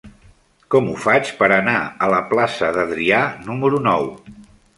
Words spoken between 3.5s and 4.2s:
número nou?